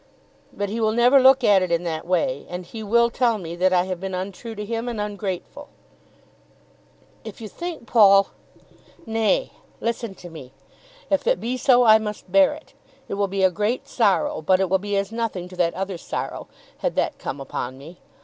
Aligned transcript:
"But 0.51 0.69
he 0.69 0.81
will 0.81 0.93
never 0.93 1.19
look 1.19 1.43
at 1.43 1.61
it 1.61 1.71
in 1.71 1.83
that 1.83 2.07
way; 2.07 2.47
and 2.49 2.65
he 2.65 2.81
will 2.81 3.11
tell 3.11 3.37
me 3.37 3.55
that 3.57 3.71
I 3.71 3.83
have 3.83 3.99
been 3.99 4.15
untrue 4.15 4.55
to 4.55 4.65
him 4.65 4.89
and 4.89 4.99
ungrateful." 4.99 5.69
"If 7.23 7.39
you 7.39 7.47
think, 7.47 7.85
Paul" 7.85 8.29
"Nay; 9.17 9.51
listen 9.79 10.15
to 10.15 10.29
me. 10.31 10.53
If 11.11 11.27
it 11.27 11.39
be 11.39 11.55
so 11.55 11.83
I 11.83 11.99
must 11.99 12.31
bear 12.31 12.51
it. 12.55 12.73
It 13.07 13.13
will 13.13 13.27
be 13.27 13.43
a 13.43 13.51
great 13.51 13.87
sorrow, 13.87 14.41
but 14.41 14.59
it 14.59 14.71
will 14.71 14.79
be 14.79 14.97
as 14.97 15.11
nothing 15.11 15.47
to 15.49 15.55
that 15.57 15.75
other 15.75 15.99
sorrow, 15.99 16.47
had 16.79 16.95
that 16.95 17.19
come 17.19 17.39
upon 17.39 17.77
me. 17.77 17.99